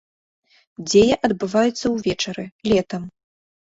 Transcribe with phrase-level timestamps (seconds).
[0.87, 3.11] Дзея адбываецца ўвечары, летам.